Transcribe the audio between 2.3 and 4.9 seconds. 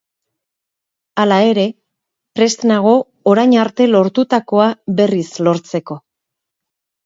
prest nago orain arte lortutakoa